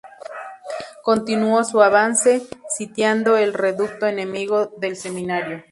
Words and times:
Continuó 1.03 1.63
su 1.63 1.79
avance, 1.83 2.47
sitiando 2.67 3.37
el 3.37 3.53
reducto 3.53 4.07
enemigo 4.07 4.73
del 4.79 4.95
Seminario. 4.95 5.63